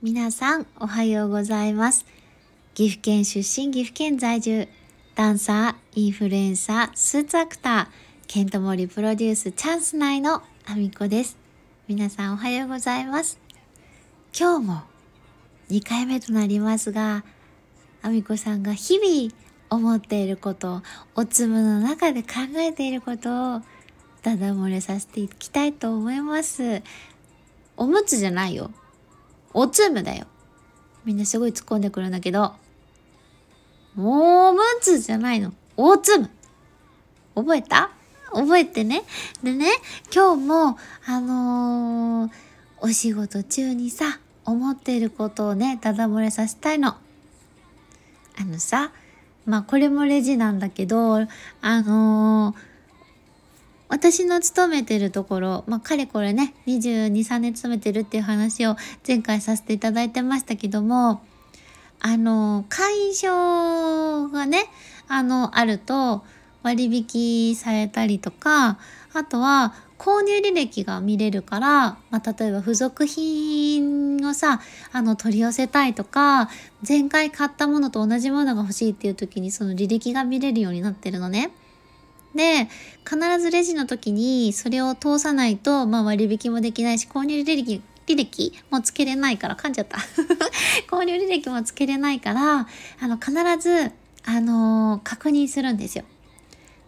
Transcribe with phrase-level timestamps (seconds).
[0.00, 2.06] 皆さんおはようございます。
[2.74, 4.68] 岐阜県出身、岐阜県在住、
[5.16, 7.86] ダンサー、インフルエンサー、スーツアクター、
[8.28, 11.36] ケントモリプロデュースチャンス内のアミコです。
[11.88, 13.40] 皆さんおはようございます。
[14.38, 14.82] 今日も
[15.68, 17.24] 2回目となりますが、
[18.00, 19.34] アミコさんが日々
[19.68, 20.80] 思っていること、
[21.16, 22.28] おつむの中で考
[22.58, 23.62] えていることを
[24.22, 26.84] ダダ漏れさせていきたいと思います。
[27.76, 28.70] おむつじゃないよ。
[29.54, 30.26] おつむだよ。
[31.04, 32.54] みんなすごい突っ込んでくるんだけど、
[33.96, 35.52] おむつじゃないの。
[35.76, 36.30] おつむ。
[37.34, 37.90] 覚えた？
[38.32, 39.04] 覚えてね。
[39.42, 39.70] でね、
[40.14, 42.32] 今日も、あのー、
[42.80, 46.90] お仕事中にさ、思っていることをね、ただ漏れさせたいの。
[46.90, 48.92] あのさ、
[49.46, 51.26] まあこれもレジなんだけど、あ
[51.82, 52.67] のー
[53.88, 61.22] 私の勤めてるところ、まあ、かれこれね、22、3年勤めてるっていう話を前回させていただいてましたけども、
[62.00, 64.66] あの、会員証がね、
[65.08, 66.22] あの、あると
[66.62, 68.78] 割引されたりとか、
[69.14, 74.60] あとは購入履歴が見れるから、まあ、例えば付属品をさ、
[74.92, 76.50] あの、取り寄せたいとか、
[76.86, 81.50] 前回買ったものと同じものが欲しいっていう時にその履歴が見れるようになってるのね。
[82.34, 82.68] で、
[83.08, 89.98] 必ずレジの時にそれを通さないと、まあ割引もできないし、購入履歴、履歴もつけれないから、噛んじゃった。
[90.90, 92.66] 購入履歴もつけれないから、
[93.00, 93.92] あの、必ず、
[94.24, 96.04] あのー、確認するんですよ。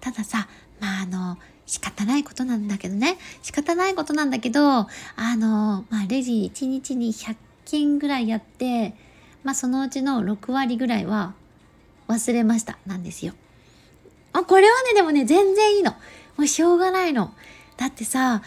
[0.00, 0.48] たださ、
[0.80, 3.18] まああの、仕方ないことなんだけどね。
[3.42, 8.94] 仕方ないことなんだけど、あの、まあレジ1日に100件ぐらいやって、
[9.44, 11.34] まあそのうちの6割ぐらいは
[12.08, 13.34] 忘れましたなんですよ。
[14.32, 15.92] あ、これはね、でもね、全然いいの。
[16.36, 17.32] もうしょうがないの。
[17.76, 18.42] だってさ、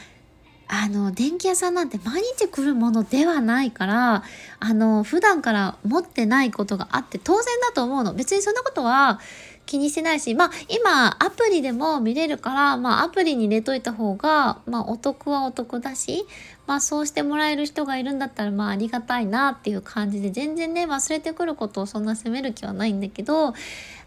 [0.74, 4.24] あの、電気屋さんなんて毎日来るものではないから、
[4.60, 8.14] あの、普段から持ってないことがあって当然だと思うの。
[8.14, 9.20] 別にそんなことは
[9.66, 16.26] 気にしてないし、まあ今アプリでも見れるから、まあアプリに入れといた方が、まあお得はお得だし、
[16.68, 23.54] まあそうしてもらえる人がいるんだったらまあありがたいなっていう感じで全然ね忘れてくることをそんな責める気はないんだけど、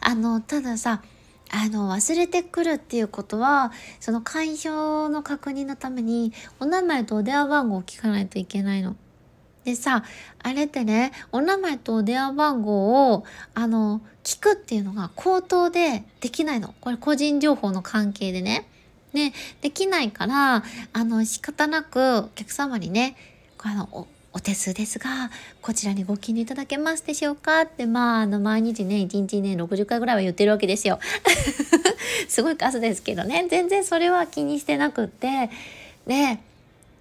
[0.01, 1.03] あの、たださ、
[1.55, 3.71] あの忘れてくるっていうことは
[4.01, 8.97] その会場の確認のためにお名前とお電話番号を聞かないといけないの。
[9.65, 10.05] でさ
[10.43, 16.75] あれってねお名前とお電話番号をあの聞くっていうのが口頭でできないの。
[16.81, 18.69] これ個人情報の関係でね。
[19.13, 23.15] ね、できないからあの仕方なくお客様にね
[23.59, 25.31] あのお手数ですが、
[25.63, 27.63] こちらにご記入いただけますでしょうか？
[27.63, 30.99] って、まあ、あの、毎日ね、1日ね、60回ぐらいは言ってるわけですよ。
[32.29, 35.51] すごい数ですけどね、全然それは気にしてなくって、
[36.07, 36.41] で、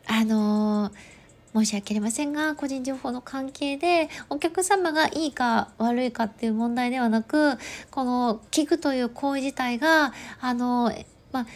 [0.06, 1.14] あのー
[1.56, 7.60] 申し訳ありませんが、個人情報の関係で、お客様がいいか悪いかっていう問題ではなく、
[7.92, 10.92] この聞くという行為自体が、あの、
[11.32, 11.48] まあ、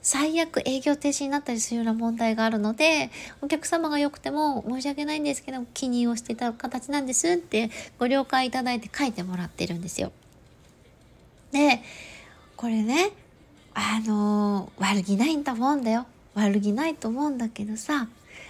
[0.00, 3.10] 最悪営業停止になったりするような問題があるので、
[3.42, 10.12] お客様が良くても申し訳ないんですけど、記入をしていた形なんですってご了解いただいて書いてもらってるんですよ。
[11.52, 11.82] で、
[12.56, 13.10] これね、
[13.74, 16.06] あの悪気ないんだもんだよ。
[16.34, 18.08] 悪気ないと思うんだけどさ、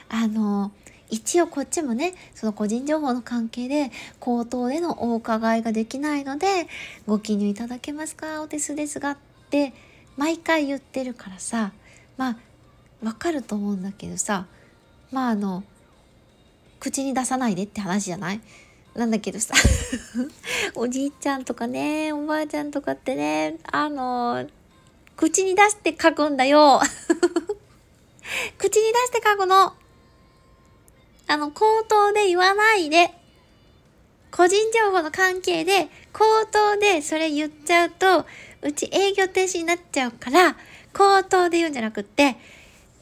[0.09, 0.71] あの
[1.11, 6.69] 一応こっちもね、その個人情報の関係で口頭でのお伺いができないので、
[7.07, 8.43] ご記入いただけますか？
[8.43, 9.17] お手数ですがっ
[9.51, 9.73] て
[10.19, 11.73] 毎回言ってるからさ
[12.19, 12.37] まあ
[13.03, 14.47] わかると思うんだけどさ
[15.11, 15.65] まああの
[16.81, 18.41] 口に出さないでって話じゃない？
[18.95, 19.55] なんだけどさ
[20.75, 24.47] おじいちゃんとかねおばあちゃんとかってねあの
[25.17, 26.81] 口に出して書くんだよ。
[28.59, 29.75] 口に出して書くの。
[31.27, 33.15] あの口頭で言わないで。
[34.31, 38.27] 個人情報の関係で口頭でそれ言っちゃうと
[38.63, 40.57] うち営業停止になっちゃうから、
[40.93, 42.37] 口頭で言うんじゃなくって、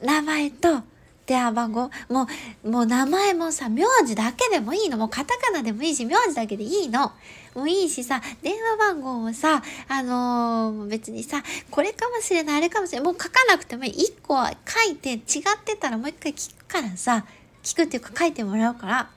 [0.02, 0.82] 名前と
[1.26, 2.28] 電話番号、も
[2.64, 4.96] う、もう名前もさ、名字だけでもいいの。
[4.96, 7.12] もうカタカナでもいいし、名字だけでいいの。
[7.54, 13.12] もういいしさ、電話番号もさ、あのー、別にさ、これかもしれない、あれかもしれない。
[13.12, 13.90] もう書かなくてもいい。
[13.92, 15.20] 一個は書いて違っ
[15.64, 17.26] てたらもう一回聞くからさ、
[17.62, 19.10] 聞くっていうか書いてもらうから、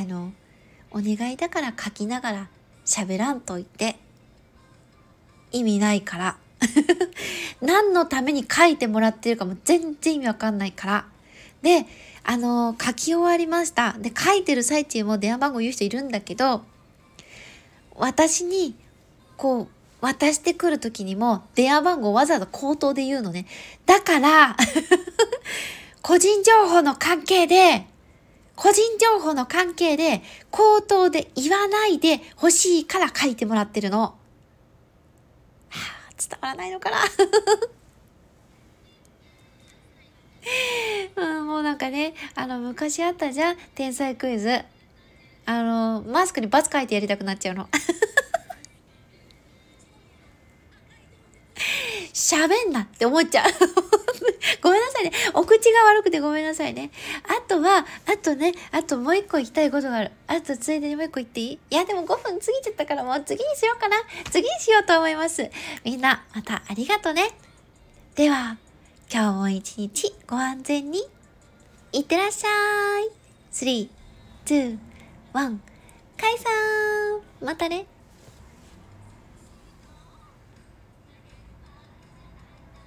[0.00, 0.32] あの、
[0.92, 2.48] お願いだから書きながら
[2.86, 4.05] 喋らんといて。
[5.52, 6.36] 意味ないから。
[7.60, 11.06] 何のために書いてもらってるかも全然意味わかんないから。
[11.62, 11.86] で、
[12.24, 13.94] あの、書き終わりました。
[13.98, 16.62] で、書いてる最中も電話番号言う人いるんだけど、
[17.94, 18.74] 私に、
[19.36, 19.68] こう、
[20.00, 23.46] 渡してくる時にも電話番号わざわざ口頭で言うのね。
[23.86, 24.56] だから
[26.02, 27.86] 個人情報の関係で、
[28.54, 34.14] 個人情報の関係で口頭で言わないで欲しいから書いてもらってるの。
[36.18, 36.98] 伝わらないのかな？
[41.16, 44.62] うん、もうなんかね、あの、昔あったじゃん、天才クイズ。
[45.44, 47.68] あの、マスクにバツ書いてやりたくなっちゃうの。
[52.12, 53.50] 喋んなって思っちゃう。
[54.62, 55.12] ごめんなさいね。
[55.34, 56.90] お口が悪くてごめんなさいね。
[57.24, 60.12] あとは、あとね、あともう一個言いたいことがある。
[60.26, 61.58] あとついでにもう一個言っていい？
[61.70, 63.96] いや、でも5分過ぎちゃったからもう次にしようかな。
[64.30, 65.50] 次にしようと思います。
[65.84, 67.30] みんな、またありがとね。
[68.14, 68.58] では、
[69.12, 71.02] 今日も一日ご安全に。
[71.92, 73.10] いってらっしゃい。
[73.52, 73.88] 3、
[74.44, 74.78] 2、
[75.32, 75.58] 1、
[76.18, 76.44] 解散
[77.40, 77.86] またね。